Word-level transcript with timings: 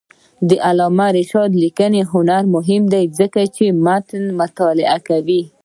د 0.49 0.51
علامه 0.67 1.07
رشاد 1.17 1.51
لیکنی 1.63 2.01
هنر 2.11 2.43
مهم 2.55 2.83
دی 2.93 3.03
ځکه 3.19 3.41
چې 3.55 3.65
متني 3.85 4.31
مطالعات 4.41 5.01
کوي. 5.09 5.41